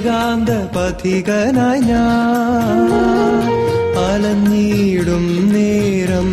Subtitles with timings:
[0.00, 3.42] ഏകാന്ത പഥികനായി ഞാൻ
[4.04, 6.28] അലഞ്ഞിടും നേരം.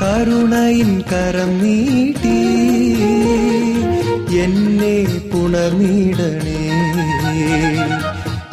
[0.00, 2.38] കരുണയിൻ കരം നീട്ടി
[4.38, 6.62] എന്നെ പുണർന്നിടണേ.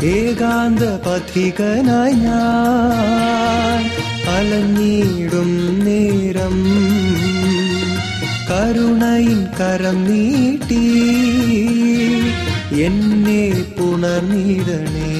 [0.07, 3.81] ഏകാന്ത പഥികനായി ഞാൻ
[4.37, 6.57] അലഞ്ഞിടും നേരം.
[8.51, 10.81] കരുണയിൻ കരം നീട്ടി
[12.75, 15.13] എന്നെ പുണർന്നിടണേ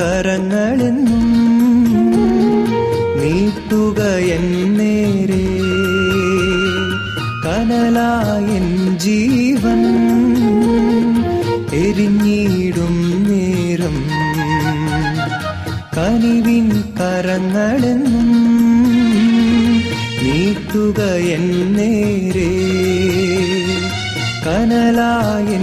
[0.00, 1.24] കരങ്ങളെന്നും
[3.20, 4.00] നീട്ടുക
[4.36, 5.44] എന്നേരെ
[7.44, 8.66] കനലായൻ
[9.04, 9.82] ജീവൻ
[11.82, 12.96] എരിഞ്ഞിടും
[13.28, 13.96] നേരം.
[15.96, 16.66] കനിവിൻ
[16.98, 18.28] കരങ്ങളെന്നും
[20.24, 21.00] നീട്ടുക
[21.36, 22.50] എന്നേരെ
[24.46, 25.59] കനലായൻ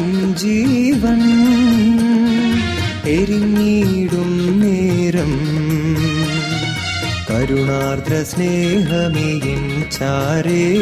[7.37, 10.77] കരുണാർദ്ര സ്നേഹമേയും ചാരേ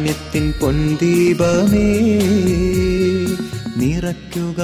[0.06, 1.86] കാരുണ്യത്തിൻ പൊന്തീപമേ
[3.76, 4.60] നിറയ്ക്കുക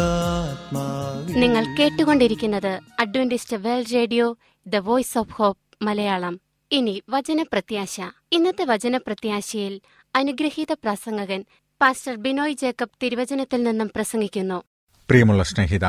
[1.36, 4.26] നിങ്ങൾ കേട്ടുകൊണ്ടിരിക്കുന്നത് Adventist world radio
[4.66, 6.40] the voice of hope Malayalam.
[6.72, 8.00] ഇനി വചനപ്രത്യാശ.
[8.32, 9.80] ഇന്നത്തെ വചനപ്രത്യാശയിൽ
[10.16, 11.44] അനുഗ്രഹീത പ്രസംഗകൻ
[11.80, 14.62] പാസ്റ്റർ ബിനോയ് ജേക്കബ് തിരുവചനത്തിൽ നിന്നും പ്രസംഗിക്കുന്നു.
[15.08, 15.86] പ്രിയമുള്ള സ്നേഹിത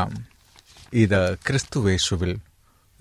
[0.93, 2.37] ഇത് ക്രിസ്തുവേശുവിൽ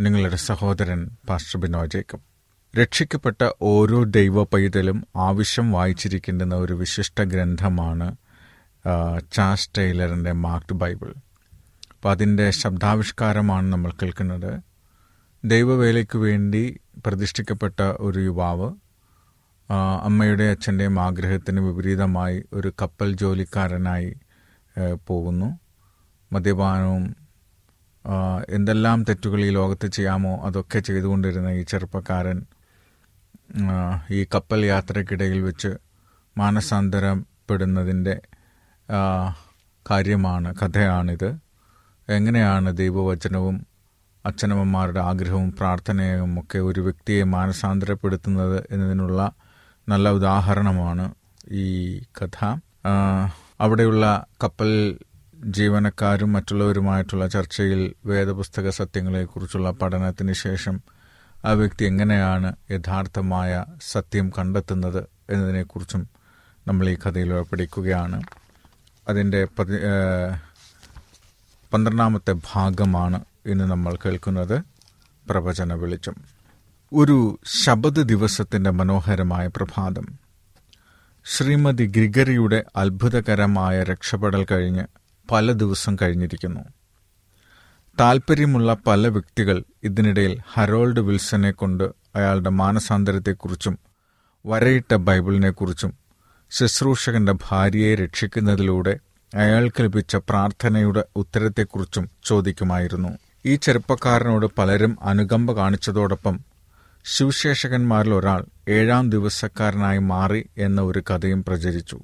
[0.01, 2.32] നിങ്ങളുടെ സഹോദരൻ പാസ്റ്റർ ബിനോയ് ജേക്കബ്.
[2.75, 8.07] രക്ഷിക്കപ്പെട്ട ഓരോ ദൈവ പൈതലും ആവശ്യം വായിച്ചിരിക്കേണ്ടുന്ന ഒരു വിശിഷ്ട ഗ്രന്ഥമാണ്
[9.33, 11.11] ചാസ് ടൈലറിന്റെ മാർക്ഡ് ബൈബിൾ.
[11.91, 14.53] അപ്പം അതിന്റെ ശബ്ദാവിഷ്കാരമാണ് നമ്മൾ കേൾക്കുന്നത്.
[15.45, 16.63] ദൈവവേലയ്ക്ക് വേണ്ടി
[17.07, 18.71] പ്രതിഷ്ഠിക്കപ്പെട്ട ഒരു യുവാവ്
[20.03, 24.11] അമ്മയുടെ അച്ഛന്റെയും ആഗ്രഹത്തിന് വിപരീതമായി ഒരു കപ്പൽ ജോലിക്കാരനായി
[25.07, 25.51] പോകുന്നു.
[26.33, 27.05] മദ്യപാനവും
[28.49, 32.41] എന്തെല്ലാം തെറ്റുകൾ ഈ ലോകത്ത് ചെയ്യാമോ അതൊക്കെ ചെയ്തുകൊണ്ടിരുന്ന ഈ ചെറുപ്പക്കാരൻ
[34.11, 35.69] ഈ കപ്പൽ യാത്രക്കിടയിൽ വെച്ച്
[36.39, 38.21] മാനസാന്തരപ്പെടുന്നതിന്റെ
[39.91, 41.37] കാര്യമാണ് കഥയാണിത്.
[42.09, 43.67] എങ്ങനെയാണ് ദൈവവചനവും
[44.27, 49.33] അച്ഛനമ്മമാരുടെ ആഗ്രഹവും പ്രാർത്ഥനയും ഒക്കെ ഒരു വ്യക്തിയെ മാനസാന്തരപ്പെടുത്തുന്നത് എന്നതിനുള്ള
[49.89, 51.15] നല്ല ഉദാഹരണമാണ്
[51.51, 52.39] ഈ കഥ.
[53.61, 54.99] അവിടെയുള്ള കപ്പൽ
[55.45, 60.77] ജീവനക്കാരും മറ്റുള്ളവരുമായിട്ടുള്ള ചർച്ചയിൽ വേദപുസ്തക സത്യങ്ങളെക്കുറിച്ചുള്ള പഠനത്തിന് ശേഷം
[61.45, 66.09] ആ വ്യക്തി എങ്ങനെയാണ് യഥാർത്ഥമായ സത്യം കണ്ടെത്തുന്നത് എന്നതിനെക്കുറിച്ചും
[66.69, 68.23] നമ്മൾ ഈ കഥയിൽ പഠിക്കുകയാണ്
[69.09, 69.73] അതിന്റെ പതി
[71.73, 74.63] പന്ത്രണ്ടാമത്തെ ഭാഗമാണ് ഇന്ന് നമ്മൾ കേൾക്കുന്നത്
[75.31, 76.15] പ്രവചന വെളിച്ചം.
[76.93, 80.07] ഒരു ശബദ ദിവസത്തിന്റെ മനോഹരമായ പ്രഭാതം.
[81.25, 84.85] ശ്രീമതി ഗ്രിഗറിയുടെ അത്ഭുതകരമായ രക്ഷപ്പെടൽ കഴിഞ്ഞ്
[85.31, 86.61] പല ദിവസം കഴിഞ്ഞിരിക്കുന്നു.
[88.01, 91.85] താൽപ്പര്യമുള്ള പല വ്യക്തികൾ ഇതിനിടയിൽ ഹരോൾഡ് വിൽസനെ കൊണ്ട്
[92.17, 93.79] അയാളുടെ മാനസാന്തരത്തെക്കുറിച്ചും
[94.47, 95.93] വരയിട്ട ബൈബിളിനെക്കുറിച്ചും
[96.51, 98.99] ശുശ്രൂഷകന്റെ ഭാര്യയെ രക്ഷിക്കുന്നതിലൂടെ
[99.35, 103.19] അയാൾക്ക് ലഭിച്ച പ്രാർത്ഥനയുടെ ഉത്തരത്തെക്കുറിച്ചും ചോദിക്കുമായിരുന്നു.
[103.47, 106.41] ഈ ചെറുപ്പക്കാരനോട് പലരും അനുകമ്പ കാണിച്ചതോടൊപ്പം
[107.05, 111.99] സുവിശേഷകന്മാരിൽ ഒരാൾ ഏഴാം ദിവസക്കാരനായി മാറി എന്ന ഒരു കഥയും പ്രചരിച്ചു.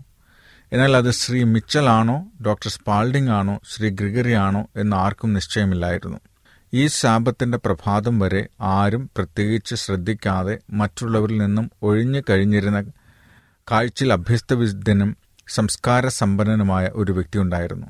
[0.73, 6.19] എന്നാൽ അത് ശ്രീ മിച്ചൽ ആണോ ഡോക്ടർ സ്പാൾഡിംഗ് ആണോ ശ്രീ ഗ്രിഗറി ആണോ എന്ന് ആർക്കും നിശ്ചയമില്ലായിരുന്നു.
[6.75, 12.83] ഈ ശാപത്തിന്റെ പ്രഭാതം വരെ ആരും പ്രത്യേകിച്ച് ശ്രദ്ധിക്കാതെ മറ്റുള്ളവരിൽ നിന്നും ഒഴിഞ്ഞു കഴിഞ്ഞിരുന്ന
[13.71, 15.17] കാഴ്ചയിൽ അഭ്യസ്തവിദ്യനും
[15.49, 17.87] സംസ്കാര സമ്പന്നനുമായ ഒരു വ്യക്തി ഉണ്ടായിരുന്നു.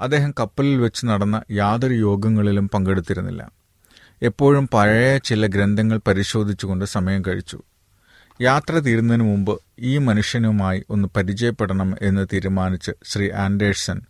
[0.00, 3.50] അദ്ദേഹം കപ്പലിൽ വെച്ച് നടന്ന യാതൊരു യോഗങ്ങളിലും പങ്കെടുത്തിരുന്നില്ല.
[4.22, 7.62] എപ്പോഴും പഴയ ചില ഗ്രന്ഥങ്ങൾ പരിശോധിച്ചുകൊണ്ട് സമയം കഴിച്ചു.
[8.40, 14.00] യാത്ര തീരുന്നതിന് മുമ്പ് ഈ മനുഷ്യനുമായി ഒന്ന് പരിചയപ്പെടണം എന്ന് തീരുമാനിച്ച് ശ്രീ ആൻഡേഴ്സൺ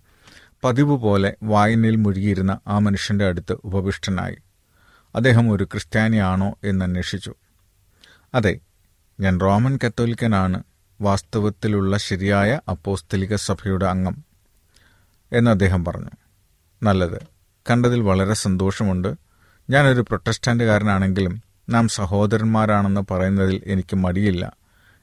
[0.64, 4.36] പതിവ് പോലെ വായനയിൽ മുഴുകിയിരുന്ന ആ മനുഷ്യന്റെ അടുത്ത് ഉപവിഷ്ടനായി.
[5.14, 7.34] അദ്ദേഹം ഒരു ക്രിസ്ത്യാനിയാണോ എന്നന്വേഷിച്ചു
[8.34, 8.58] അതെ
[9.20, 10.62] ഞാൻ റോമൻ കത്തോലിക്കനാണ്
[11.00, 14.24] വാസ്തവത്തിലുള്ള ശരിയായ അപ്പോസ്തലിക സഭയുടെ അംഗം
[15.32, 16.10] എന്ന് അദ്ദേഹം പറഞ്ഞു.
[16.82, 17.22] നല്ലത്
[17.70, 19.14] കണ്ടതിൽ വളരെ സന്തോഷമുണ്ട്.
[19.70, 24.52] ഞാനൊരു പ്രൊട്ടസ്റ്റാന്റുകാരനാണെങ്കിലും നാം സഹോദരന്മാരാണെന്ന് പറയുന്നതിൽ എനിക്ക് മടിയില്ല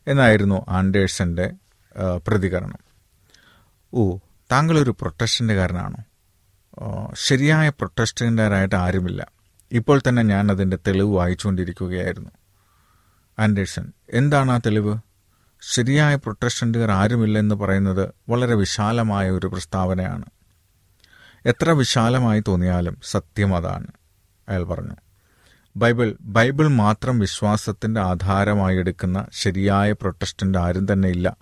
[0.08, 1.54] എന്നായിരുന്നു ആൻഡേഴ്സന്റെ
[2.28, 2.80] പ്രതികരണം.
[3.94, 4.18] ഓ
[4.52, 6.04] താങ്കളൊരു പ്രൊട്ടസ്റ്റന്റുകാരനാണോ?
[6.78, 9.28] കാരനാണോ ശരിയായ പ്രൊട്ടസ്റ്റന്റുകാരായിട്ട് ആരുമില്ല.
[9.72, 12.30] ഇപ്പോൾ തന്നെ ഞാൻ അതിന്റെ തെളിവ് വായിച്ചുകൊണ്ടിരിക്കുകയായിരുന്നു.
[13.40, 14.98] ആൻഡേഴ്സൺ എന്താണ് ആ തെളിവ്?
[15.62, 20.26] ശരിയായ പ്രൊട്ടസ്റ്റന്റുകാർ ആരുമില്ലെന്ന് പറയുന്നത് വളരെ വിശാലമായ ഒരു പ്രസ്താവനയാണ്.
[21.46, 23.88] എത്ര വിശാലമായി തോന്നിയാലും സത്യം അതാണ്
[24.50, 24.96] അയാൾ പറഞ്ഞു.
[25.78, 31.38] ബൈബിൾ ബൈബിൾ മാത്രം വിശ്വാസത്തിന്റെ ആധാരമായി എടുക്കുന്ന ശരിയായ പ്രൊട്ടസ്റ്റന്റ് ആരും തന്നെ ഇല്ല.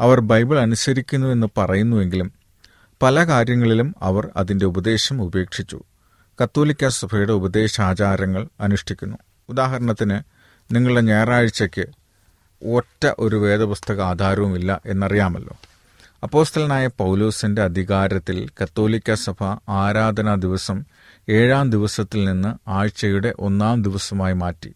[0.00, 2.32] അവർ ബൈബിൾ അനുസരിക്കുന്നു എന്ന് പറയുന്നുവെങ്കിലും
[3.02, 5.82] പല കാര്യങ്ങളിലും അവർ അതിന്റെ ഉപദേശം ഉപേക്ഷിച്ചു.
[6.42, 9.16] കത്തോലിക്ക സഭയുടെ ഉപദേശാചാരങ്ങൾ അനുഷ്ഠിക്കുന്നു.
[9.48, 10.20] ഉദാഹരണത്തിന്
[10.74, 11.86] നിങ്ങളുടെ ഞായറാഴ്ചയ്ക്ക്
[12.66, 15.56] ഒറ്റ ഒരു വേദപുസ്തക ആധാരവുമില്ല എന്നറിയാമല്ലോ.
[16.24, 20.84] അപ്പോസ്തലനായ പൗലൂസിന്റെ അധികാരത്തിൽ കത്തോലിക്ക സഭ ആരാധനാ ദിവസം
[21.28, 24.74] ഏഴാം ദിവസത്തിൽ നിന്ന് ആഴ്ചയുടെ ഒന്നാം ദിവസമായി മാറ്റി.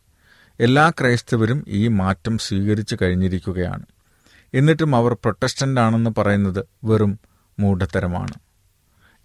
[0.61, 3.87] എല്ലാ ക്രൈസ്തവരും ഈ മാറ്റം സ്വീകരിച്ചു കഴിഞ്ഞിരിക്കുകയാണ്.
[4.55, 7.19] എന്നിട്ടും അവർ പ്രൊട്ടസ്റ്റന്റ് ആണെന്ന് പറയുന്നത് വെറും
[7.59, 8.35] മൂഢത്തരമാണ്.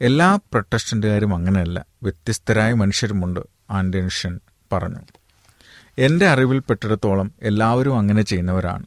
[0.02, 1.86] എല്ലാ പ്രൊട്ടസ്റ്റന്റുകാരും അങ്ങനെയല്ല.
[2.04, 3.40] വ്യത്യസ്തരായ മനുഷ്യരുമുണ്ട്
[3.72, 4.40] ആൻഡൻഷൻ
[4.72, 5.00] പറഞ്ഞു.
[5.98, 8.86] എന്റെ അറിവിൽപ്പെട്ടിടത്തോളം എല്ലാവരും അങ്ങനെ ചെയ്യുന്നവരാണ്.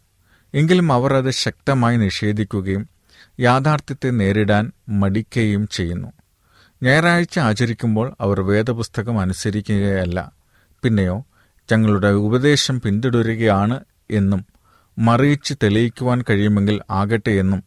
[0.55, 2.96] എങ്കിലും അവർ അത് ശക്തമായി നിഷേധിക്കുകയും
[3.40, 6.12] യാഥാർത്ഥ്യത്തെ നേരിടാൻ മടിക്കുകയും ചെയ്യുന്നു.
[6.83, 10.33] ഞായറാഴ്ച ആചരിക്കുമ്പോൾ അവർ വേദപുസ്തകം അനുസരിക്കുകയല്ല.
[10.83, 11.25] പിന്നെയോ
[11.73, 14.47] ഞങ്ങളുടെ ഉപദേശം പിന്തുടരുകയാണ് എന്നും
[14.99, 17.64] മറിയിച്ച് തെളിയിക്കുവാൻ കഴിയുമെങ്കിൽ ആകട്ടെ എന്നും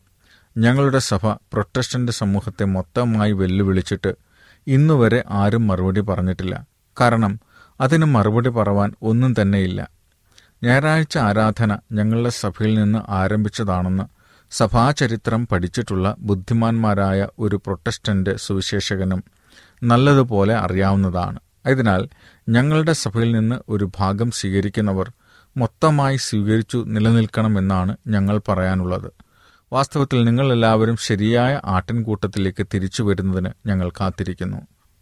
[0.57, 4.15] ഞങ്ങളുടെ സഭ പ്രൊട്ടസ്റ്റന്റ് സമൂഹത്തെ മൊത്തമായി വെല്ലുവിളിച്ചിട്ട്
[4.67, 6.65] ഇന്നുവരെ ആരും മറുപടി പറഞ്ഞിട്ടില്ല.
[7.01, 7.39] കാരണം
[7.81, 9.89] അതിന് മറുപടി പറവാൻ ഒന്നും തന്നെയില്ല.
[10.63, 14.18] ഞായറാഴ്ച ആരാധന ഞങ്ങളുടെ സഭയിൽ നിന്ന് ആരംഭിച്ചതാണെന്ന്
[14.51, 19.23] സഭാചരിത്രം പഠിച്ചിട്ടുള്ള ബുദ്ധിമാന്മാരായ ഒരു പ്രൊട്ടസ്റ്റന്റ് സുവിശേഷകനും
[19.83, 21.39] നല്ലതുപോലെ അറിയാവുന്നതാണ്.
[21.65, 22.09] അതിനാൽ
[22.49, 25.11] ഞങ്ങളുടെ സഭയിൽ നിന്ന് ഒരു ഭാഗം സ്വീകരിക്കുന്നവർ
[25.57, 29.11] മൊത്തമായി സ്വീകരിച്ചു നിലനിൽക്കണമെന്നാണ് ഞങ്ങൾ പറയാനുള്ളത്.
[29.73, 34.57] വാസ്തവത്തിൽ നിങ്ങൾ എല്ലാവരും ശരിയായ ആട്ടിൻകൂട്ടത്തിലേക്ക് തിരിച്ചു വരുന്നതിന് ഞങ്ങൾ കാത്തിരിക്കുന്നു.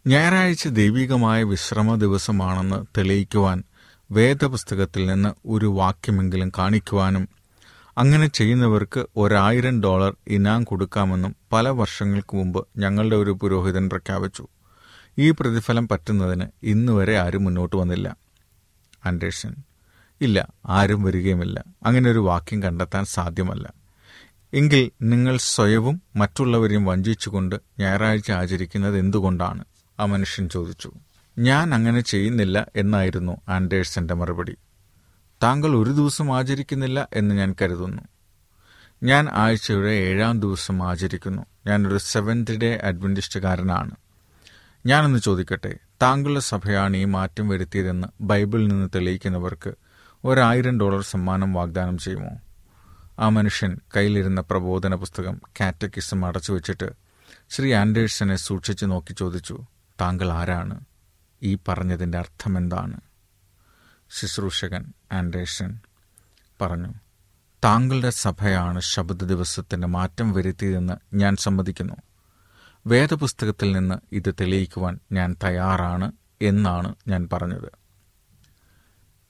[0.06, 3.62] ഞായറാഴ്ച ദൈവികമായ വിശ്രമ ദിവസമാണെന്ന് തെളിയിക്കുവാൻ
[4.10, 7.28] വേദപുസ്തകത്തിൽ നിന്ന് ഒരു വാക്യമെങ്കിലും കാണിക്കുവാനും
[7.98, 14.46] അങ്ങനെ ചെയ്യുന്നവർക്ക് ഒരായിരം ഡോളർ ഇനാം കൊടുക്കാമെന്നും പല വർഷങ്ങൾക്ക് മുമ്പ് ഞങ്ങളുടെ ഒരു പുരോഹിതൻ പ്രഖ്യാപിച്ചു.
[15.18, 18.16] ഈ പ്രതിഫലം പറ്റുന്നതിന് ഇന്നുവരെ ആരും മുന്നോട്ട് വന്നില്ല.
[19.06, 19.54] ആൻഡേഴ്സൺ
[20.20, 21.64] ഇല്ല ആരും വരികയുമില്ല.
[21.82, 23.72] അങ്ങനെ ഒരു വാക്യം കണ്ടെത്താൻ സാധ്യമല്ല.
[24.54, 29.64] എങ്കിൽ നിങ്ങൾ സ്വയവും മറ്റുള്ളവരെയും വഞ്ചിച്ചുകൊണ്ട് ഞായറാഴ്ച ആചരിക്കുന്നത് എന്തുകൊണ്ടാണ്?
[30.00, 30.92] ആ മനുഷ്യൻ ചോദിച്ചു.
[31.38, 34.56] ഞാൻ അങ്ങനെ ചെയ്യുന്നില്ല എന്നായിരുന്നു ആൻഡേഴ്സന്റെ മറുപടി.
[35.42, 38.02] താങ്കൾ ഒരു ദിവസം ആചരിക്കുന്നില്ല എന്ന് ഞാൻ കരുതുന്നു.
[39.02, 41.42] ഞാൻ ആഴ്ചയുടെ ഏഴാം ദിവസം ആചരിക്കുന്നു.
[41.66, 43.90] ഞാനൊരു സെവൻത് ഡേ അഡ്വന്റിസ്റ്റുകാരനാണ്
[44.86, 49.74] ഞാനൊന്ന് ചോദിക്കട്ടെ താങ്കളുടെ സഭയാണ് ഈ മാറ്റം വരുത്തിയതെന്ന് ബൈബിളിൽ നിന്ന് തെളിയിക്കുന്നവർക്ക്
[50.24, 52.30] ഒരായിരം ഡോളർ സമ്മാനം വാഗ്ദാനം ചെയ്യുമോ?
[53.18, 56.92] ആ മനുഷ്യൻ കയ്യിലിരുന്ന പ്രബോധന പുസ്തകം കാറ്റക്കിസം അടച്ചു വെച്ചിട്ട്
[57.50, 59.64] ശ്രീ ആൻഡേഴ്സനെ സൂക്ഷിച്ചു നോക്കി ചോദിച്ചു
[60.00, 60.80] താങ്കൾ ആരാണ്?
[61.42, 63.00] ഈ പറഞ്ഞതിന്റെ അർത്ഥമെന്താണ്?
[64.10, 65.80] ശുശ്രൂഷകൻ ആൻഡേഴ്സൺ
[66.60, 66.94] പറഞ്ഞു
[67.64, 71.94] താങ്കളുടെ സഭയാണ് ശബ്ദ ദിവസത്തിന് മാറ്റം വരുത്തിയതെന്ന് ഞാൻ സമ്മതിക്കുന്നു.
[72.86, 76.12] വേദപുസ്തകത്തിൽ നിന്ന് ഇത് തെളിയിക്കുവാൻ ഞാൻ തയ്യാറാണ്
[76.42, 77.72] എന്നാണ് ഞാൻ പറഞ്ഞത്.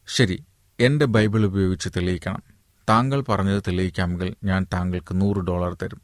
[0.06, 0.44] ശരി
[0.80, 2.42] എന്റെ ബൈബിൾ ഉപയോഗിച്ച് തെളിയിക്കണം.
[2.88, 6.02] താങ്കൾ പറഞ്ഞത് തെളിയിക്കാമെങ്കിൽ ഞാൻ താങ്കൾക്ക് നൂറ് ഡോളർ തരും.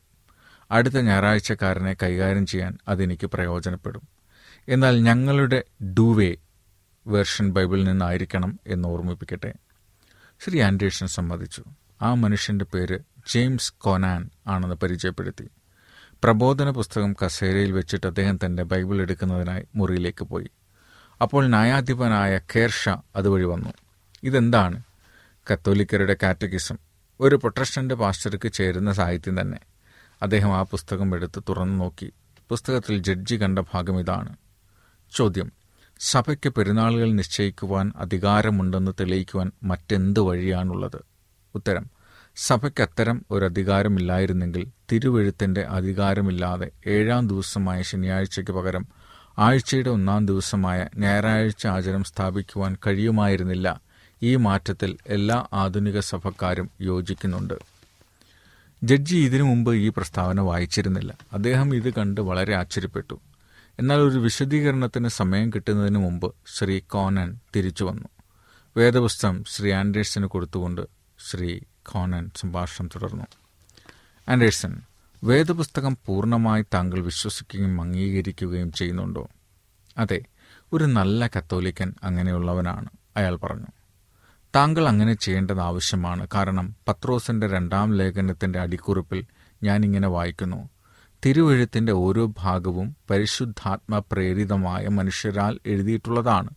[0.71, 4.03] അടുത്ത ഞായറാഴ്ചക്കാരനെ കൈകാര്യം ചെയ്യാൻ അതെനിക്ക് പ്രയോജനപ്പെടും.
[4.69, 6.37] എന്നാൽ ഞങ്ങളുടെ ഡൂവേ
[7.07, 9.55] വേർഷൻ ബൈബിളിൽ നിന്നായിരിക്കണം എന്ന് ഓർമ്മിപ്പിക്കട്ടെ.
[10.41, 11.65] ശ്രീ ആൻഡേഴ്സൺ സമ്മതിച്ചു.
[12.03, 12.99] ആ മനുഷ്യന്റെ പേര്
[13.33, 15.49] ജെയിംസ് കോനാൻ ആണെന്ന് പരിചയപ്പെടുത്തി.
[16.25, 20.51] പ്രബോധന പുസ്തകം കസേരയിൽ വെച്ചിട്ട് അദ്ദേഹം തന്റെ ബൈബിൾ എടുക്കുന്നതിനായി മുറിയിലേക്ക് പോയി.
[21.23, 23.71] അപ്പോൾ ന്യായാധിപനായ കേർഷ അതുവഴി വന്നു.
[24.23, 24.83] ഇതെന്താണ്?
[25.53, 26.77] കത്തോലിക്കരുടെ കാറ്റഗിസം.
[27.21, 29.59] ഒരു പ്രൊട്ടസ്റ്റന്റ് പാസ്റ്റർക്ക് ചേരുന്ന സാഹിത്യം തന്നെ.
[30.23, 32.13] അദ്ദേഹം ആ പുസ്തകം എടുത്ത് തുറന്നു നോക്കി.
[32.49, 34.37] പുസ്തകത്തിൽ ജഡ്ജി കണ്ട ഭാഗം ഇതാണ്.
[35.13, 35.64] ചോദ്യം.
[36.07, 41.05] സഭയ്ക്ക് പെരുന്നാളുകൾ നിശ്ചയിക്കുവാൻ അധികാരമുണ്ടെന്ന് തെളിയിക്കുവാൻ മറ്റെന്ത് വഴിയാണുള്ളത്?
[41.55, 41.87] ഉത്തരം
[42.37, 48.87] സഭയ്ക്ക് അത്തരം ഒരു അധികാരമില്ലായിരുന്നെങ്കിൽ തിരുവെഴുത്തിന്റെ അധികാരമില്ലാതെ ഏഴാം ദിവസമായ ശനിയാഴ്ചയ്ക്ക് പകരം
[49.39, 53.81] ആഴ്ചയുടെ ഒന്നാം ദിവസമായ ഞായറാഴ്ച ആചരണം സ്ഥാപിക്കുവാൻ കഴിയുമായിരുന്നില്ല.
[54.23, 57.55] ഈ മാറ്റത്തിൽ എല്ലാ ആധുനിക സഭക്കാരും യോജിക്കുന്നുണ്ട്.
[58.85, 61.15] ജഡ്ജി ഇതിനു മുമ്പ് ഈ പ്രസ്താവന വായിച്ചിരുന്നില്ല.
[61.33, 63.21] അദ്ദേഹം ഇത് കണ്ട് വളരെ ആശ്ചര്യപ്പെട്ടു.
[63.79, 68.09] എന്നാൽ ഒരു വിശദീകരണത്തിന് സമയം കിട്ടുന്നതിന് മുമ്പ് ശ്രീ കോനൻ തിരിച്ചു വന്നു.
[68.77, 70.87] വേദപുസ്തകം ശ്രീ ആൻഡേഴ്സന് കൊടുത്തുകൊണ്ട്
[71.31, 73.25] ശ്രീ കോനൻ സംഭാഷണം തുടർന്നു.
[74.29, 74.81] ആൻഡേഴ്സൺ
[75.25, 79.29] വേദപുസ്തകം പൂർണമായി താങ്കൾ വിശ്വസിക്കുകയും അംഗീകരിക്കുകയും ചെയ്യുന്നുണ്ടോ?
[79.99, 80.23] അതെ
[80.73, 83.67] ഒരു നല്ല കത്തോലിക്കൻ അങ്ങനെയുള്ളവനാണ് അയാൾ പറഞ്ഞു.
[84.57, 86.29] താങ്കൾ അങ്ങനെ ചെയ്യേണ്ടത് ആവശ്യമാണ്.
[86.35, 89.25] കാരണം പത്രോസിന്റെ രണ്ടാം ലേഖനത്തിന്റെ അടിക്കുറിപ്പിൽ
[89.63, 90.69] ഞാനിങ്ങനെ വായിക്കുന്നു.
[91.27, 96.51] തിരുവെഴുത്തിന്റെ ഓരോ ഭാഗവും പരിശുദ്ധാത്മ പ്രേരിതമായ മനുഷ്യരാൽ എഴുതിയിട്ടുള്ളതാണ്.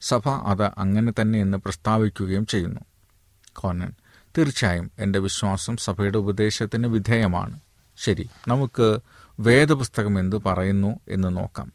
[0.00, 2.80] സഭ അത് അങ്ങനെ തന്നെ എന്ന് പ്രസ്താവിക്കുകയും ചെയ്യുന്നു.
[3.52, 3.92] കോനൻ
[4.38, 7.60] തീർച്ചയായും എന്റെ വിശ്വാസം സഭയുടെ ഉപദേശത്തിന് വിധേയമാണ്.
[7.96, 8.98] ശരി നമുക്ക്
[9.40, 11.72] വേദപുസ്തകം എന്തു പറയുന്നു എന്ന് നോക്കാം.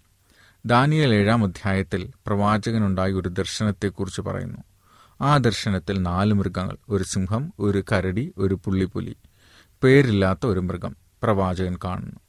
[0.65, 4.57] ദാനിയൽ ഏഴാം അധ്യായത്തിൽ പ്രവാചകനുണ്ടായ ഒരു ദർശനത്തെക്കുറിച്ച് പറയുന്നു.
[5.21, 9.15] ആ ദർശനത്തിൽ നാല് മൃഗങ്ങൾ ഒരു സിംഹം ഒരു കരടി ഒരു പുള്ളിപ്പുലി.
[9.83, 12.19] പേരില്ലാത്ത ഒരു മൃഗം പ്രവാചകൻ കാണുന്നു.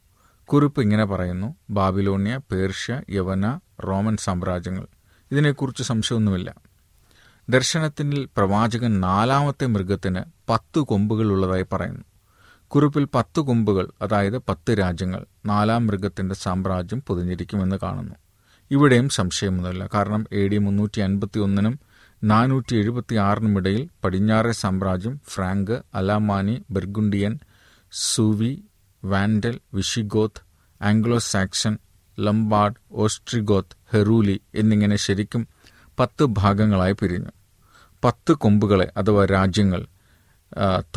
[0.45, 1.55] കുറിപ്പ് ഇങ്ങനെ പറയുന്നു.
[1.69, 4.87] ബാബിലോണിയ പേർഷ്യ യവന റോമൻ സാമ്രാജ്യങ്ങൾ.
[5.31, 6.55] ഇതിനെക്കുറിച്ച് സംശയമൊന്നുമില്ല.
[7.49, 10.19] ദർശനത്തിൽ പ്രവാചകൻ നാലാമത്തെ മൃഗത്തിന്
[10.49, 12.03] പത്ത് കൊമ്പുകൾ ഉള്ളതായി പറയുന്നു.
[12.67, 18.15] കുറിപ്പിൽ പത്ത് കൊമ്പുകൾ അതായത് പത്ത് രാജ്യങ്ങൾ നാലാം മൃഗത്തിന്റെ സാമ്രാജ്യം പൊതിഞ്ഞിരിക്കുമെന്ന് കാണുന്നു.
[18.71, 19.89] ഇവിടെയും സംശയമൊന്നുമില്ല.
[19.93, 21.79] കാരണം എ ഡി മുന്നൂറ്റി അൻപത്തി ഒന്നിനും
[22.23, 27.39] നാനൂറ്റി എഴുപത്തി ആറിനും ഇടയിൽ പടിഞ്ഞാറെ സാമ്രാജ്യം Frank Alamanni Burgundian
[27.91, 28.63] Suevi
[29.05, 30.41] Vandal Visigoth
[30.83, 31.77] Anglo Saxon
[32.19, 35.47] Lombard Ostrogoth Heruli എന്നിങ്ങനെ ശരിക്കും
[35.99, 37.31] പത്ത് ഭാഗങ്ങളായി പിരിഞ്ഞു.
[38.03, 39.81] പത്ത് കൊമ്പുകളെ അഥവാ രാജ്യങ്ങൾ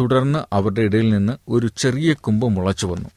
[0.00, 3.10] തുടർന്ന് അവരുടെ ഇടയിൽ നിന്ന് ഒരു ചെറിയ കൊമ്പ് മുളച്ചു വന്നു.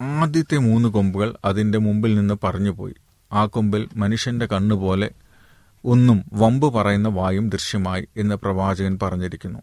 [0.00, 2.94] ആദ്യത്തെ മൂന്ന് കൊമ്പുകൾ അതിന്റെ മുമ്പിൽ നിന്ന് പറഞ്ഞുപോയി.
[3.32, 5.10] ആ കൊമ്പിൽ മനുഷ്യന്റെ കണ്ണുപോലെ
[5.84, 9.58] ഒന്നും വമ്പ് പറയുന്ന വായും ദൃശ്യമായി എന്ന് പ്രവാചകൻ പറഞ്ഞിരിക്കുന്നു.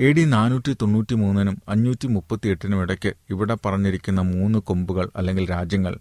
[0.00, 5.98] എ ഡി നാനൂറ്റി തൊണ്ണൂറ്റി മൂന്നിനും അഞ്ഞൂറ്റി മുപ്പത്തി എട്ടിനും ഇടയ്ക്ക് ഇവിടെ പറഞ്ഞിരിക്കുന്ന മൂന്ന് കൊമ്പുകൾ അല്ലെങ്കിൽ രാജ്യങ്ങൾ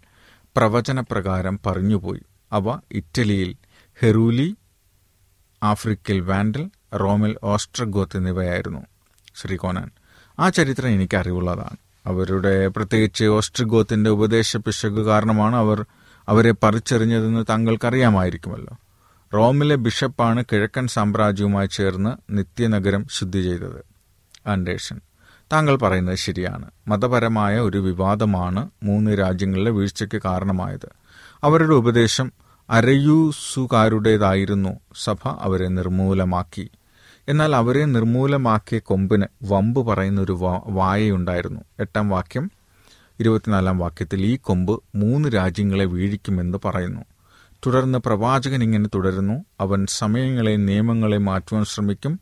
[0.57, 2.21] പ്രവചനപ്രകാരം പറഞ്ഞുപോയി.
[2.51, 3.55] അവ ഇറ്റലിയിൽ
[4.01, 4.55] ഹെറൂലി
[5.63, 8.79] ആഫ്രിക്കയിൽ വാൻഡൽ റോമിൽ ഓസ്ട്രഗോത്ത് എന്നിവയായിരുന്നു.
[9.35, 9.91] ശ്രീ കോനാൻ
[10.39, 15.85] ആ ചരിത്രം എനിക്ക് അറിവുള്ളതാണ് അവരുടെ പ്രത്യേകിച്ച് ഓസ്ട്രഗോത്തിന്റെ ഉപദേശ പിശക് കാരണമാണ് അവർ
[16.27, 18.79] അവരെ പറിച്ചെറിഞ്ഞതെന്ന് താങ്കൾക്കറിയാമായിരിക്കുമല്ലോ.
[19.33, 23.88] റോമിലെ ബിഷപ്പാണ് കിഴക്കൻ സാമ്രാജ്യവുമായി ചേർന്ന് നിത്യനഗരം ശുദ്ധി ചെയ്തത്.
[24.49, 25.01] ആൻഡേഴ്സൺ.
[25.53, 26.71] താങ്കൾ പറയുന്നത് ശരിയാണ്.
[26.87, 30.89] മതപരമായ ഒരു വിവാദമാണ് മൂന്ന് രാജ്യങ്ങളിലെ വീഴ്ചയ്ക്ക് കാരണമായത്.
[31.43, 32.31] അവരുടെ ഉപദേശം
[32.69, 34.79] അരയൂസുകാരുടേതായിരുന്നു.
[35.03, 36.69] സഭ അവരെ നിർമൂലമാക്കി.
[37.27, 41.61] എന്നാൽ അവരെ നിർമൂലമാക്കിയ കൊമ്പിന് വമ്പ് പറയുന്ന ഒരു വായയുണ്ടായിരുന്നു.
[41.79, 42.51] എട്ടാം വാക്യം
[43.19, 47.01] ഇരുപത്തിനാലാം വാക്യത്തിൽ ഈ കൊമ്പ് മൂന്ന് രാജ്യങ്ങളെ വീഴിക്കുമെന്ന് പറയുന്നു.
[47.65, 49.45] തുടർന്ന് പ്രവാചകൻ ഇങ്ങനെ തുടരുന്നു.
[49.59, 52.19] അവൻ സമയങ്ങളെയും നിയമങ്ങളെയും മാറ്റുവാൻ ശ്രമിക്കും.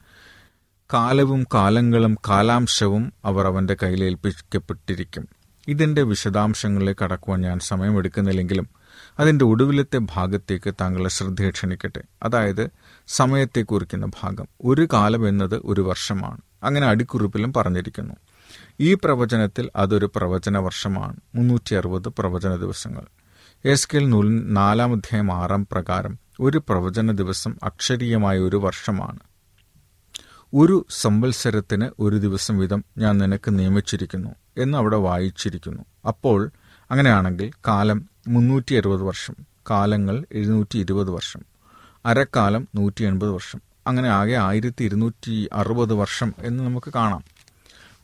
[0.94, 5.30] കാലവും കാലങ്ങളും കാലാംശവും അവർ അവന്റെ കയ്യിലേൽപ്പിക്കപ്പെട്ടിരിക്കും
[5.68, 8.70] ഇതിന്റെ വിശദാംശങ്ങളെ കടക്കുവാൻ ഞാൻ സമയമെടുക്കുന്നില്ലെങ്കിലും
[9.20, 12.02] അതിന്റെ ഒടുവിലത്തെ ഭാഗത്തേക്ക് താങ്കളെ ശ്രദ്ധയെ ക്ഷണിക്കട്ടെ.
[12.24, 12.70] അതായത്
[13.08, 14.48] സമയത്തെ കുറിക്കുന്ന ഭാഗം.
[14.66, 16.42] ഒരു കാലം എന്നത് ഒരു വർഷമാണ്.
[16.64, 18.14] അങ്ങനെ അടിക്കുറിപ്പിലും പറഞ്ഞിരിക്കുന്നു.
[18.80, 21.16] ഈ പ്രവചനത്തിൽ അതൊരു പ്രവചന വർഷമാണ്.
[21.36, 23.06] മുന്നൂറ്റി അറുപത് പ്രവചന ദിവസങ്ങൾ.
[23.66, 29.20] എസ് കെൽ നൂൽ നാലാം അധ്യായം ആറാം പ്രകാരം ഒരു പ്രവചന ദിവസം അക്ഷരീയമായ ഒരു വർഷമാണ്.
[30.54, 35.84] ഒരു സംവത്സരത്തിന് ഒരു ദിവസം വീതം ഞാൻ നിനക്ക് നിയമിച്ചിരിക്കുന്നു എന്ന് അവിടെ വായിച്ചിരിക്കുന്നു.
[36.08, 36.50] അപ്പോൾ
[36.92, 39.36] അങ്ങനെയാണെങ്കിൽ കാലം മുന്നൂറ്റി അറുപത് വർഷം
[39.70, 41.42] കാലങ്ങൾ എഴുന്നൂറ്റി ഇരുപത് വർഷം
[42.06, 47.24] അരക്കാലം നൂറ്റി എൺപത് വർഷം അങ്ങനെ ആകെ ആയിരത്തി ഇരുന്നൂറ്റി അറുപത് വർഷം എന്ന് നമുക്ക് കാണാം.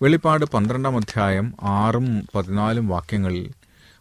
[0.01, 3.51] വെളിപ്പാട് പന്ത്രണ്ടാം അധ്യായം ആറും പതിനാലും വാക്യങ്ങളിൽ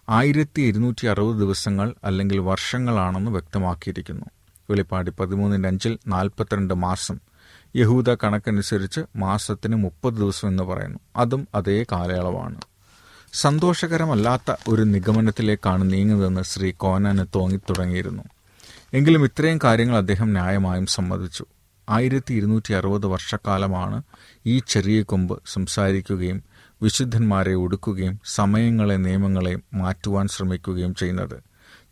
[0.09, 4.27] ആയിരത്തി ഇരുന്നൂറ്റി അറുപത് ദിവസങ്ങൾ അല്ലെങ്കിൽ വർഷങ്ങളാണെന്ന് വ്യക്തമാക്കിയിരിക്കുന്നു.
[4.71, 7.21] വെളിപ്പാട് പതിമൂന്നിന്റെ അഞ്ചിൽ നാൽപ്പത്തിരണ്ട് മാസം
[7.77, 10.99] യഹൂദ കണക്കനുസരിച്ച് മാസത്തിന് മുപ്പത് ദിവസം എന്ന് പറയുന്നു.
[11.17, 12.61] അതും അതേ കാലയളവാണ്.
[13.33, 18.23] സന്തോഷകരമല്ലാത്ത ഒരു നിഗമനത്തിലേക്കാണ് നീങ്ങുന്നതെന്ന് ശ്രീ കോനാന് തോന്നിത്തുടങ്ങിയിരുന്നു.
[18.95, 21.45] എങ്കിലും ഇത്രയും കാര്യങ്ങൾ അദ്ദേഹം ന്യായമായും സമ്മതിച്ചു.
[21.89, 24.03] ആയിരത്തി ഇരുന്നൂറ്റി അറുപത് വർഷക്കാലമാണ്
[24.47, 26.43] ഈ ചെറിയ കൊമ്പ് സംസാരിക്കുകയും
[26.83, 31.43] വിശുദ്ധന്മാരെ ഒടുക്കുകയും സമയങ്ങളെ നിയമങ്ങളെ മാറ്റുവാൻ ശ്രമിക്കുകയും ചെയ്യുന്നത്.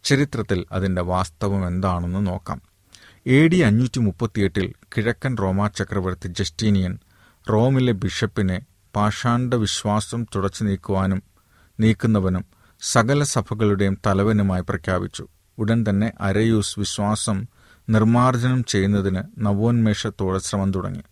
[0.05, 2.70] ചരിത്രത്തിൽ അതിന്റെ വാസ്തവം എന്താണെന്ന് നോക്കാം.
[3.27, 6.99] എ ഡി അഞ്ഞൂറ്റി മുപ്പത്തിയെട്ടിൽ കിഴക്കൻ റോമാ ചക്രവർത്തി ജസ്റ്റീനിയൻ
[7.51, 8.61] റോമിലെ ബിഷപ്പിനെ
[8.97, 11.23] പാഷാണ്ട വിശ്വാസം തുടച്ചു നീക്കുവാനും
[11.81, 12.45] നീക്കുന്നവനും
[12.81, 15.29] സകല സഭകളുടെയും തലവനുമായി പ്രഖ്യാപിച്ചു.
[15.59, 17.47] ഉടൻ തന്നെ അരയൂസ് വിശ്വാസം
[17.89, 21.03] നിർമ്മാർജനം ചെയ്യുന്നതിന് നവോന്മേഷത്തോടെ ശ്രമം തുടങ്ങി.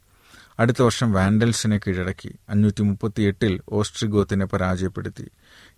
[0.59, 5.31] അടുത്ത വർഷം വാൻഡൽസിനെ കീഴടക്കി അഞ്ഞൂറ്റി മുപ്പത്തിയെട്ടിൽ ഓസ്ട്രിഗോത്തിനെ പരാജയപ്പെടുത്തി.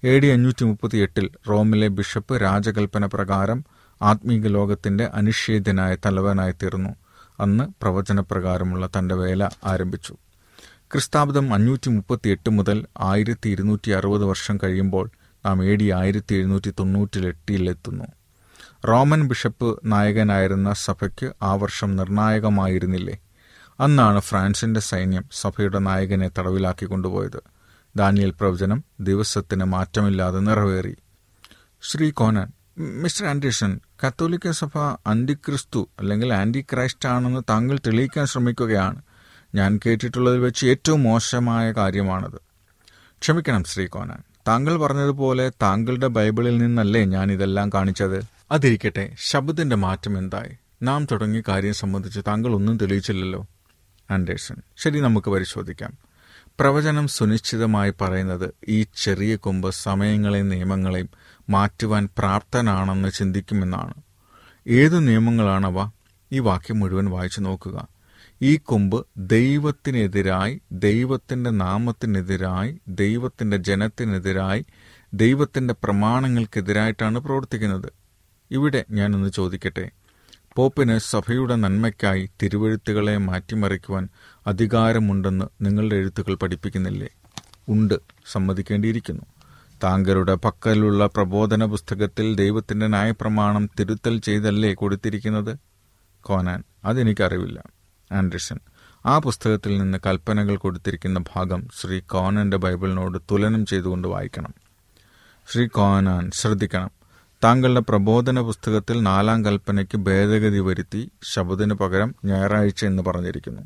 [0.05, 3.65] എ ഡി അഞ്ഞൂറ്റി മുപ്പത്തിയെട്ടിൽ റോമിലെ ബിഷപ്പ് രാജകൽപ്പന പ്രകാരം
[4.03, 6.91] ആത്മീക ലോകത്തിന്റെ അനിഷേധ്യനായ തലവനായി തീർന്നു.
[7.41, 10.17] അന്ന് പ്രവചനപ്രകാരമുള്ള തന്റെ വേല ആരംഭിച്ചു.
[10.93, 15.11] ക്രിസ്താബ്ദം അഞ്ഞൂറ്റി മുപ്പത്തി എട്ട് മുതൽ ആയിരത്തി ഇരുന്നൂറ്റി അറുപത് വർഷം കഴിയുമ്പോൾ
[15.47, 18.05] നാം എ ഡി ആയിരത്തി എഴുന്നൂറ്റി തൊണ്ണൂറ്റിലെട്ടിലെത്തുന്നു
[18.89, 23.19] റോമൻ ബിഷപ്പ് നായകനായിരുന്ന സഭയ്ക്ക് ആ വർഷം നിർണായകമായിരുന്നില്ലേ?
[23.81, 27.43] അന്നാണ് ഫ്രാൻസിന്റെ സൈന്യം സഭയുടെ നായകനെ തടവിലാക്കി കൊണ്ടുപോയത്.
[27.97, 30.97] ദാനിയൽ പ്രവചനം ദിവസത്തിന് മാറ്റമില്ലാതെ നിറവേറി.
[31.83, 32.47] ശ്രീ കോനൻ
[32.79, 39.03] മിസ്റ്റർ ആൻഡേഴ്സൺ കത്തോലിക്ക സഭ അന്തിക്രിസ്തു അല്ലെങ്കിൽ ആന്റി ക്രൈസ്റ്റ് ആണെന്ന് താങ്കൾ തെളിയിക്കാൻ ശ്രമിക്കുകയാണ്.
[39.55, 42.37] ഞാൻ കേട്ടിട്ടുള്ളതിൽ വെച്ച് ഏറ്റവും മോശമായ കാര്യമാണത്.
[43.21, 44.23] ക്ഷമിക്കണം ശ്രീ കോനാൻ.
[44.49, 48.25] താങ്കൾ പറഞ്ഞതുപോലെ താങ്കളുടെ ബൈബിളിൽ നിന്നല്ലേ ഞാൻ ഇതെല്ലാം കാണിച്ചത്?
[48.51, 50.57] അതിരിക്കട്ടെ ശബ്ദത്തിന്റെ മാറ്റം എന്തായി?
[50.83, 53.47] നാം തുടങ്ങിയ കാര്യം സംബന്ധിച്ച് താങ്കൾ ഒന്നും തെളിയിച്ചില്ലല്ലോ.
[54.11, 56.11] ആൻഡേഴ്സൺ ശരി നമുക്ക് പരിശോധിക്കാം.
[56.61, 61.11] പ്രവചനം സുനിശ്ചിതമായി പറയുന്നത് ഈ ചെറിയ കൊമ്പ് സമയങ്ങളെയും നിയമങ്ങളെയും
[61.49, 63.95] മാറ്റുവാൻ പ്രാപ്തനാണെന്ന് ചിന്തിക്കുമെന്നാണ്.
[64.67, 65.91] ഏത് നിയമങ്ങളാണവ
[66.33, 67.89] ഈ വാക്യം മുഴുവൻ വായിച്ചു നോക്കുക?
[68.43, 74.67] ഈ കൊമ്പ് ദൈവത്തിനെതിരായി ദൈവത്തിന്റെ നാമത്തിനെതിരായി ദൈവത്തിന്റെ ജനത്തിനെതിരായി
[75.15, 77.93] ദൈവത്തിന്റെ പ്രമാണങ്ങൾക്കെതിരായിട്ടാണ് പ്രവർത്തിക്കുന്നത്.
[78.51, 79.91] ഇവിടെ ഞാനൊന്ന് ചോദിക്കട്ടെ.
[80.57, 84.09] പോപ്പിന് സഭയുടെ നന്മയ്ക്കായി തിരുവഴുത്തുകളെ മാറ്റിമറിക്കുവാൻ
[84.47, 87.09] അധികാരമുണ്ടെന്ന് നിങ്ങളുടെ എഴുത്തുകൾ പഠിപ്പിക്കുന്നില്ലേ?
[87.69, 87.95] ഉണ്ട്.
[88.33, 89.23] സമ്മതിക്കേണ്ടിയിരിക്കുന്നു.
[89.83, 95.59] താങ്കളുടെ പക്കലുള്ള പ്രബോധന പുസ്തകത്തിൽ ദൈവത്തിന്റെ ന്യായപ്രമാണം തിരുത്തൽ ചെയ്തല്ലേ കൊടുത്തിരിക്കുന്നത്?
[96.23, 97.63] കോനാൻ അതെനിക്കറിവില്ല.
[98.13, 98.59] ആൻഡ്രിസൺ
[99.07, 104.55] ആ പുസ്തകത്തിൽ നിന്ന് കൽപ്പനകൾ കൊടുത്തിരിക്കുന്ന ഭാഗം ശ്രീ കോനന്റെ ബൈബിളിനോട് തുലനം ചെയ്തുകൊണ്ട് വായിക്കണം.
[105.53, 106.91] ശ്രീ കോനാൻ ശ്രദ്ധിക്കണം.
[107.45, 113.63] താങ്കളുടെ പ്രബോധന പുസ്തകത്തിൽ നാലാം കൽപ്പനയ്ക്ക് ഭേദഗതി വരുത്തി ശബദിനു പകരം ഞായറാഴ്ച എന്ന് പറഞ്ഞിരിക്കുന്നു.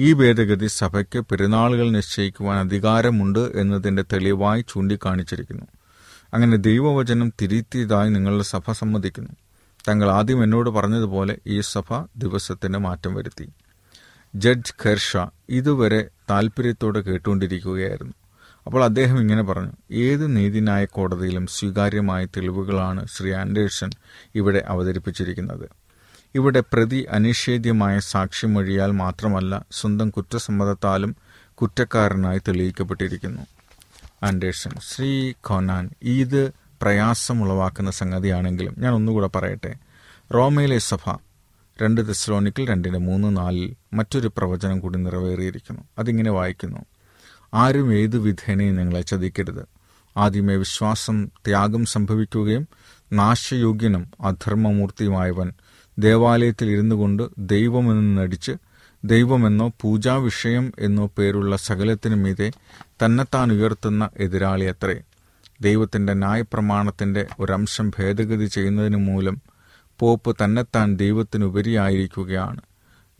[0.00, 5.66] ഈ ഭേദഗതി സഭയ്ക്ക് പെരുന്നാളുകൾ നിശ്ചയിക്കുവാൻ അധികാരമുണ്ട് എന്നതിന്റെ തെളിവായി ചൂണ്ടിക്കാണിച്ചിരിക്കുന്നു.
[6.34, 9.30] അങ്ങനെ ദൈവവചനം തിരുത്തിയതായി നിങ്ങളുടെ സഭ സമ്മതിക്കുന്നു.
[9.88, 13.48] തങ്ങൾ ആദ്യം എന്നോട് പറഞ്ഞതുപോലെ ഈ സഭ ദിവസത്തിന് മാറ്റം വരുത്തി.
[14.34, 15.16] ജഡ്ജ് ഖർഷ
[15.48, 18.14] ഇതുവരെ താൽപ്പര്യത്തോടെ കേട്ടുകൊണ്ടിരിക്കുകയായിരുന്നു.
[18.66, 23.90] അപ്പോൾ അദ്ദേഹം ഇങ്ങനെ പറഞ്ഞു ഏത് നീതിന്യായ കോടതിയിലും സ്വീകാര്യമായ തെളിവുകളാണ് ശ്രീ ആൻഡേഴ്സൺ
[24.34, 25.87] ഇവിടെ അവതരിപ്പിച്ചിരിക്കുന്നത്.
[26.34, 31.16] ഇവിടെ പ്രതി അനിഷേധ്യമായ സാക്ഷിമൊഴിയാൽ മാത്രമല്ല സ്വന്തം കുറ്റസമ്മതത്താലും
[31.54, 33.42] കുറ്റക്കാരനായി തെളിയിക്കപ്പെട്ടിരിക്കുന്നു.
[34.22, 39.74] ആൻഡേഴ്സൺ ശ്രീ ഖോനാൻ ഇത് പ്രയാസമുളവാക്കുന്ന സംഗതിയാണെങ്കിലും ഞാൻ ഒന്നുകൂടെ പറയട്ടെ.
[40.34, 41.16] റോമയിലെ സഭ
[41.82, 45.82] രണ്ട് തെസ്ലോണിക്കിൽ രണ്ടിന്റെ മൂന്ന് നാലിൽ മറ്റൊരു പ്രവചനം കൂടി നിറവേറിയിരിക്കുന്നു.
[45.98, 46.78] അതിങ്ങനെ വായിക്കുന്നു.
[47.54, 49.68] ആരും ഏതു വിധേനയും നിങ്ങളെ ചതിക്കരുത്.
[50.16, 52.68] ആദ്യമേ വിശ്വാസം ത്യാഗം സംഭവിക്കുകയും
[53.12, 55.52] നാശയോഗ്യനും അധർമ്മമൂർത്തിയുമായവൻ
[55.98, 58.52] ദേവാലയത്തിൽ ഇരുന്നു കൊണ്ട് ദൈവമെന്ന് നടിച്ച്
[59.04, 62.52] ദൈവമെന്നോ പൂജാവിഷയം എന്നോ പേരുള്ള സകലത്തിനു മീതെ
[63.04, 65.02] തന്നെത്താൻ ഉയർത്തുന്ന എതിരാളി അത്രേ.
[65.60, 69.42] ദൈവത്തിന്റെ ന്യായപ്രമാണത്തിന്റെ ഒരംശം ഭേദഗതി ചെയ്യുന്നതിന് മൂലം
[69.98, 72.60] പോപ്പ് തന്നെത്താൻ ദൈവത്തിനുപരിയായിരിക്കുകയാണ്.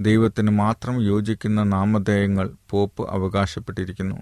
[0.00, 4.16] ദൈവത്തിന് മാത്രം യോജിക്കുന്ന നാമധേയങ്ങൾ പോപ്പ് അവകാശപ്പെട്ടിരിക്കുന്നു.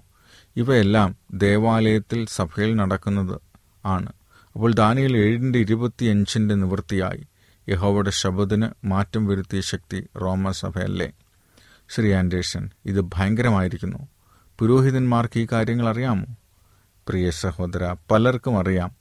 [0.55, 3.41] ഇവയെല്ലാം ദേവാലയത്തിൽ സഭയിൽ നടക്കുന്നത്
[3.85, 4.09] ആണ്.
[4.55, 7.25] അപ്പോൾ ദാനിയിൽ ഏഴിന്റെ ഇരുപത്തിയഞ്ചിന്റെ നിവൃത്തിയായി.
[7.69, 11.11] യഹോവയുടെ ശബ്ദത്തിന് മാറ്റം വരുത്തിയ ശക്തി റോമസഭയല്ലേ
[11.89, 14.07] ശ്രീ ആൻഡേഴ്സൺ ഇത് ഭയങ്കരമായിരിക്കുന്നു.
[14.59, 16.25] പുരോഹിതന്മാർക്ക് ഈ കാര്യങ്ങൾ അറിയാമോ?
[17.07, 18.91] പ്രിയ സഹോദര പലർക്കും അറിയാം.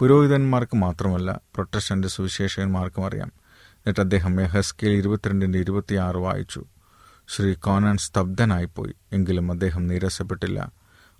[0.00, 3.32] പുരോഹിതന്മാർക്ക് മാത്രമല്ല പ്രൊട്ടസ്റ്റന്റ് സുവിശേഷകന്മാർക്കും അറിയാം.
[3.72, 6.64] എന്നിട്ട് അദ്ദേഹം മെഹസ്കേൽ ഇരുപത്തിരണ്ടിന്റെ ഇരുപത്തിയാറ് വായിച്ചു.
[7.28, 10.72] ശ്രീ കോനാൻ സ്തബ്ധനായിപ്പോയി എങ്കിലും അദ്ദേഹം നീരസപ്പെട്ടില്ല.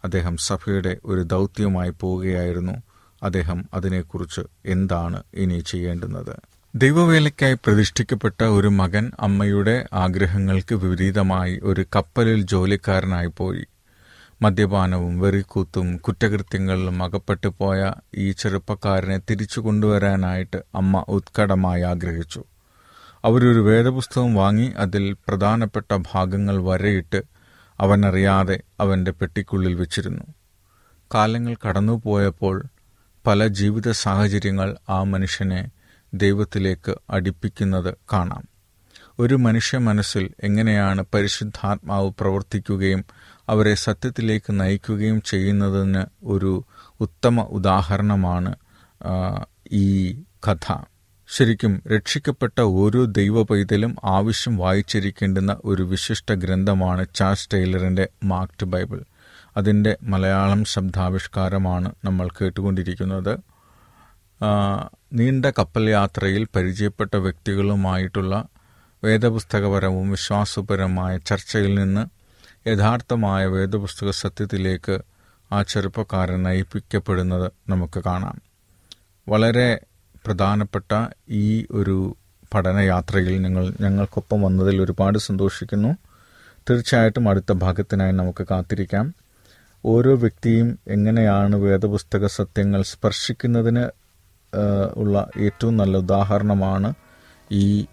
[0.04, 2.72] അദ്ദേഹം സഭയുടെ ഒരു ദൗത്യമായി പോവുകയായിരുന്നു.
[3.22, 6.51] അദ്ദേഹം അതിനെക്കുറിച്ച് എന്താണ് ഇനി ചെയ്യേണ്ടുന്നത്?
[6.74, 13.64] ദൈവവേലയ്ക്കായി പ്രതിഷ്ഠിക്കപ്പെട്ട ഒരു മകൻ അമ്മയുടെ ആഗ്രഹങ്ങൾക്ക് വിപരീതമായി ഒരു കപ്പലിൽ ജോലിക്കാരനായി പോയി.
[14.42, 22.44] മദ്യപാനവും വെറിക്കൂത്തും കുറ്റകൃത്യങ്ങളിലും അകപ്പെട്ടു പോയ ഈ ചെറുപ്പക്കാരനെ തിരിച്ചു കൊണ്ടുവരാനായിട്ട് അമ്മ ഉത്കടമായി ആഗ്രഹിച്ചു.
[23.24, 27.22] അവരൊരു വേദപുസ്തകം വാങ്ങി അതിൽ പ്രധാനപ്പെട്ട ഭാഗങ്ങൾ വരയിട്ട്
[27.80, 30.24] അവനറിയാതെ അവന്റെ പെട്ടിക്കുള്ളിൽ വെച്ചിരുന്നു.
[31.14, 32.64] കാലങ്ങൾ കടന്നുപോയപ്പോൾ
[33.26, 35.82] പല ജീവിത സാഹചര്യങ്ങൾ ആ മനുഷ്യനെ
[36.14, 38.44] ദൈവത്തിലേക്ക് അടുപ്പിക്കുന്നത് കാണാം.
[39.18, 43.05] ഒരു മനുഷ്യ മനസ്സിൽ എങ്ങനെയാണ് പരിശുദ്ധാത്മാവ് പ്രവർത്തിക്കുകയും
[43.48, 46.64] അവരെ സത്യത്തിലേക്ക് നയിക്കുകയും ചെയ്യുന്നതിന് ഒരു
[47.01, 48.55] ഉത്തമ ഉദാഹരണമാണ്
[49.72, 50.12] ഈ
[50.48, 50.77] കഥ.
[51.29, 59.03] ശരിക്കും രക്ഷിക്കപ്പെട്ട ഓരോ ദൈവ പൈതലും ആവശ്യം വായിച്ചിരിക്കേണ്ടുന്ന ഒരു വിശിഷ്ട ഗ്രന്ഥമാണ് ചാൾസ് ടൈലറിന്റെ മാർക്ട് ബൈബിൾ.
[59.57, 63.38] അതിന്റെ മലയാളം ശബ്ദാവിഷ്കാരമാണ് നമ്മൾ കേട്ടുകൊണ്ടിരിക്കുന്നത്.
[65.12, 68.48] നീണ്ട കപ്പൽ യാത്രയിൽ പരിചയപ്പെട്ട വ്യക്തികളുമായിട്ടുള്ള
[69.05, 72.07] വേദപുസ്തകപരവും വിശ്വാസപരമായ ചർച്ചയിൽ നിന്ന്
[72.68, 75.03] യഥാർത്ഥമായ വേദപുസ്തക സത്യത്തിലേക്ക്
[75.53, 78.42] ആ ചെറുപ്പക്കാരൻ നയിപ്പിക്കപ്പെടുന്നത് നമുക്ക് കാണാം.
[79.29, 79.81] വളരെ
[80.27, 82.16] പ്രധാനപ്പെട്ട ഈ ഒരു
[82.55, 85.96] പഠനയാത്രയിൽ നിങ്ങൾ ഞങ്ങൾക്കൊപ്പം വന്നതിൽ ഒരുപാട് സന്തോഷിക്കുന്നു.
[86.70, 89.14] തീർച്ചയായിട്ടും അടുത്ത ഭാഗത്തിനായി നമുക്ക് കാത്തിരിക്കാം.
[89.85, 94.01] ഓരോ വ്യക്തിയും എങ്ങനെയാണ് വേദപുസ്തക സത്യങ്ങൾ സ്പർശിക്കുന്നതിന്
[94.96, 96.94] ഉള്ള ഏറ്റവും നല്ല ഉദാഹരണമാണ്
[97.52, 97.86] ഈ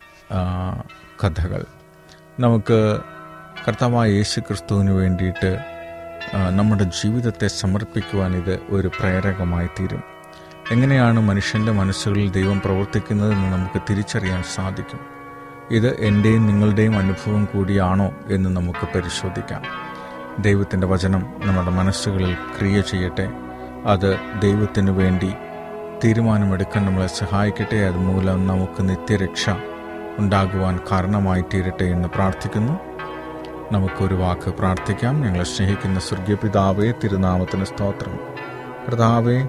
[1.24, 1.66] കഥകൾ.
[2.40, 3.00] നമുക്ക്
[3.68, 5.58] കർത്താവായ യേശു ക്രിസ്തുവിന് വേണ്ടിയിട്ട്
[6.50, 10.04] നമ്മുടെ ജീവിതത്തെ സമർപ്പിക്കുവാൻ ഇത് ഒരു പ്രേരകമായി തീരും.
[10.72, 15.00] എങ്ങനെയാണ് മനുഷ്യന്റെ മനസ്സുകളിൽ ദൈവം പ്രവർത്തിക്കുന്നതെന്ന് നമുക്ക് തിരിച്ചറിയാൻ സാധിക്കും.
[15.72, 19.64] ഇത് എന്റെയും നിങ്ങളുടെയും അനുഭവം കൂടിയാണോ എന്ന് നമുക്ക് പരിശോധിക്കാം.
[20.40, 23.28] ദൈവത്തിന്റെ വചനം നമ്മുടെ മനസ്സുകളിൽ ക്രിയ ചെയ്യട്ടെ.
[23.86, 25.34] അത് ദൈവത്തിനു വേണ്ടി
[26.04, 27.78] തീരുമാനമെടുക്കാൻ നമ്മളെ സഹായിക്കട്ടെ.
[27.78, 29.50] അതുമൂലം നമുക്ക് നിത്യരക്ഷ
[30.18, 32.80] ഉണ്ടാകുവാൻ കാരണമായി തീരട്ടെ എന്ന് പ്രാർത്ഥിക്കുന്നു.
[33.72, 35.22] നമുക്കൊരു വാക്ക് പ്രാർത്ഥിക്കാം.
[35.22, 38.20] ഞങ്ങളെ സ്നേഹിക്കുന്ന സ്വർഗീയ പിതാവേ തിരുനാമത്തിന് സ്തോത്രം.
[38.92, 39.48] പിതാവേ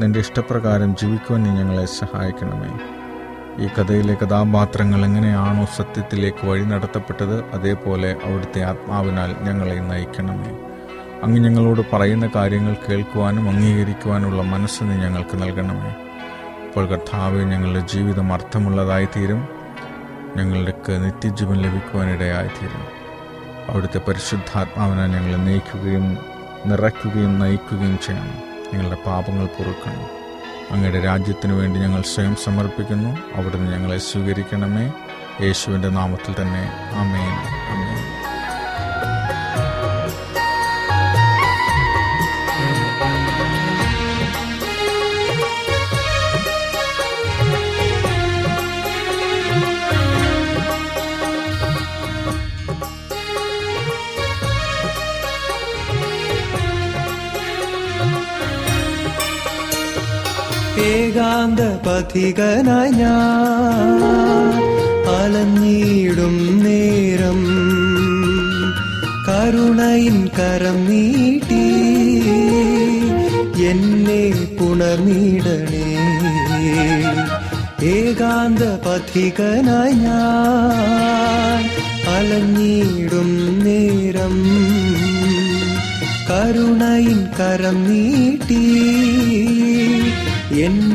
[0.00, 2.78] നിന്റെ ഇഷ്ടപ്രകാരം ജീവിക്കുവാൻ നീ ഞങ്ങളെ സഹായിക്കണമേ.
[3.64, 10.63] ഈ കഥയിലെ കഥാപാത്രങ്ങൾ എങ്ങനെയാണോ സത്യത്തിലേക്ക് വഴി നടത്തപ്പെട്ടത് അതേപോലെ അവിടുത്തെ ആത്മാവിനാൽ ഞങ്ങളെ നയിക്കണമേ.
[11.24, 15.88] അങ്ങ് ഞങ്ങളോട് പറയുന്ന കാര്യങ്ങൾ കേൾക്കുവാനും അംഗീകരിക്കുവാനുള്ള മനസ്സ് നീ ഞങ്ങൾക്ക് നൽകണമേ.
[16.66, 19.48] അപ്പോൾ കർത്താവ് ഞങ്ങളുടെ ജീവിതം അർത്ഥമുള്ളതായി തീരും
[20.36, 22.86] ഞങ്ങൾക്ക് നിത്യജീവൻ ലഭിക്കുവാനിടയായി തീരും
[23.68, 26.18] അവിടുത്തെ പരിശുദ്ധാത്മാവിനെ ഞങ്ങളെ നയിക്കുകയും
[26.66, 28.38] നിറയ്ക്കുകയും നയിക്കുകയും ചെയ്യണം.
[28.74, 30.04] ഞങ്ങളുടെ പാപങ്ങൾ പൊറുക്കണം.
[30.70, 33.36] അങ്ങയുടെ രാജ്യത്തിന് വേണ്ടി ഞങ്ങൾ സ്വയം സമർപ്പിക്കുന്നു.
[33.36, 34.92] അവിടുന്ന് ഞങ്ങളെ സ്വീകരിക്കണമേ.
[35.40, 36.70] യേശുവിന്റെ നാമത്തിൽ തന്നെ.
[36.94, 37.38] അമേൻ
[37.76, 38.23] അമേൻ
[61.14, 64.62] ഏകാന്ത പഥികനായി ഞാൻ
[65.14, 67.40] അലഞ്ഞിടും നേരം.
[69.28, 71.66] കരുണയിൻ കരം നീട്ടി
[73.64, 74.24] എന്നെ
[74.58, 75.86] പുണർന്നിടണേ.
[77.82, 81.62] ഏകാന്ത പഥികനായി ഞാൻ
[82.16, 83.30] അലഞ്ഞിടും
[83.64, 84.36] നേരം.
[86.30, 88.64] കരുണയിൻ കരം നീട്ടി
[90.60, 90.93] എന്നെ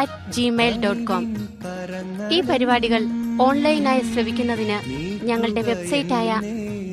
[0.00, 1.24] അറ്റ് ജിമെയിൽ ഡോട്ട് കോം
[2.30, 3.02] ഈ പരിപാടികൾ
[3.40, 4.78] ഓൺലൈനായി ശ്രവിക്കുന്നതിന്
[5.26, 6.30] ഞങ്ങളുടെ വെബ്സൈറ്റായ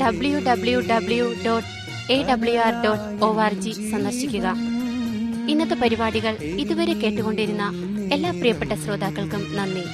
[0.01, 1.67] W W W dot
[2.13, 4.47] A W R dot O R G സന്ദർശിക്കുക.
[5.49, 7.63] ഇന്നത്തെ പരിപാടികൾ ഇതുവരെ കേട്ടുകൊണ്ടിരുന്ന
[8.13, 9.85] എല്ലാ പ്രിയപ്പെട്ട ശ്രോതാക്കൾക്കും നന്ദി.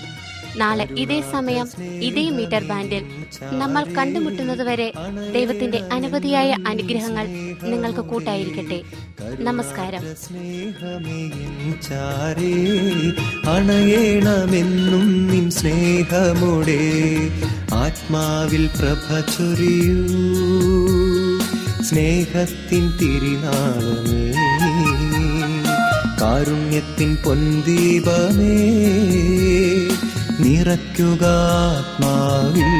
[0.57, 1.67] നാളെ ഇതേ സമയം
[2.01, 3.03] ഇതേ മീറ്റർ ബാൻഡിൽ
[3.51, 4.93] നമ്മൾ കണ്ടുമുട്ടുന്നത് വരെ
[5.33, 7.25] ദൈവത്തിന്റെ അനവധിയായ അനുഗ്രഹങ്ങൾ
[7.63, 8.81] നിങ്ങൾക്ക് കൂട്ടായിരിക്കട്ടെ.
[9.39, 10.03] നമസ്കാരം.
[13.49, 16.81] അണയേണമെന്നും നിൻ സ്നേഹമുടെ
[17.73, 19.07] ആത്മാവിൽ പ്രഭ
[21.83, 24.23] സ്നേഹത്തിൻ തിരിനാളമേ
[26.21, 28.55] കാരുണ്യത്തിൻ പൊൻദീപമേ
[30.41, 32.71] നിറയ്ക്കുക ആത്മാവിൽ.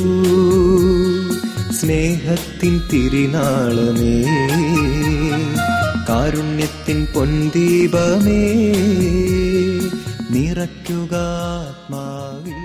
[1.82, 4.44] സ്നേഹത്തിൻ തിരിനാളമേ.
[6.14, 8.42] കാരുണ്യത്തിൻ പൊൻദീപമേ
[10.34, 11.14] നിറയ്ക്കുക
[11.54, 12.63] ആത്മാവിൽ.